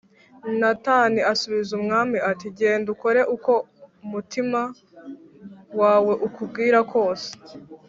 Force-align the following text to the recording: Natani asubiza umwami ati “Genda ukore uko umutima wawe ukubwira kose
Natani 0.59 1.19
asubiza 1.31 1.71
umwami 1.79 2.17
ati 2.31 2.45
“Genda 2.57 2.87
ukore 2.95 3.21
uko 3.35 3.51
umutima 4.05 4.61
wawe 5.79 6.13
ukubwira 6.27 6.79
kose 6.91 7.29